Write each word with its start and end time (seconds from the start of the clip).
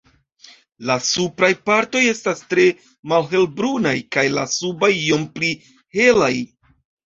La 0.89 0.95
supraj 1.07 1.49
partoj 1.71 2.01
estas 2.15 2.41
tre 2.55 2.67
malhelbrunaj 3.15 3.95
kaj 4.19 4.27
la 4.41 4.49
subaj 4.57 4.93
iom 5.07 5.31
pli 5.39 5.55
helaj. 6.03 6.35